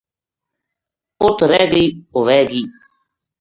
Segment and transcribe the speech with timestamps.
[1.21, 2.63] اُت رہ گئی ہووے گی